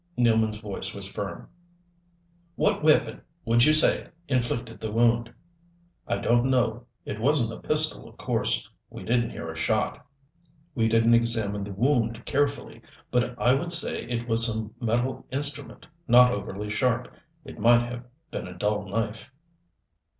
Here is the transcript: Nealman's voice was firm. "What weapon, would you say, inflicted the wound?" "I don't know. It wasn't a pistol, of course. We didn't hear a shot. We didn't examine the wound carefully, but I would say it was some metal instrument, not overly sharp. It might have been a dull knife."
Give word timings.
Nealman's 0.17 0.57
voice 0.57 0.95
was 0.95 1.05
firm. 1.07 1.47
"What 2.55 2.81
weapon, 2.81 3.21
would 3.45 3.65
you 3.65 3.71
say, 3.71 4.07
inflicted 4.27 4.79
the 4.79 4.91
wound?" 4.91 5.31
"I 6.07 6.17
don't 6.17 6.49
know. 6.49 6.87
It 7.05 7.19
wasn't 7.21 7.53
a 7.53 7.61
pistol, 7.67 8.09
of 8.09 8.17
course. 8.17 8.67
We 8.89 9.03
didn't 9.03 9.29
hear 9.29 9.51
a 9.51 9.55
shot. 9.55 10.03
We 10.73 10.87
didn't 10.87 11.13
examine 11.13 11.63
the 11.63 11.73
wound 11.73 12.25
carefully, 12.25 12.81
but 13.11 13.39
I 13.39 13.53
would 13.53 13.71
say 13.71 14.05
it 14.05 14.27
was 14.27 14.43
some 14.43 14.73
metal 14.81 15.27
instrument, 15.31 15.85
not 16.07 16.31
overly 16.31 16.71
sharp. 16.71 17.13
It 17.45 17.59
might 17.59 17.83
have 17.83 18.03
been 18.31 18.47
a 18.47 18.55
dull 18.57 18.87
knife." 18.89 19.31